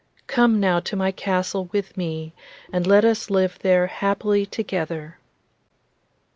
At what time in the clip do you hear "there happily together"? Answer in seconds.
3.59-5.19